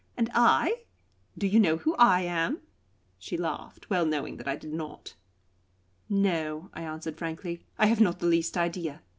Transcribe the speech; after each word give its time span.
And 0.17 0.31
I 0.33 0.85
do 1.37 1.45
you 1.45 1.59
know 1.59 1.77
who 1.77 1.93
I 1.93 2.21
am?" 2.21 2.61
She 3.19 3.37
laughed, 3.37 3.87
well 3.91 4.03
knowing 4.03 4.37
that 4.37 4.47
I 4.47 4.55
did 4.55 4.73
not. 4.73 5.13
"No," 6.09 6.71
I 6.73 6.81
answered 6.81 7.19
frankly. 7.19 7.61
"I 7.77 7.85
have 7.85 8.01
not 8.01 8.17
the 8.17 8.25
least 8.25 8.57
idea. 8.57 9.03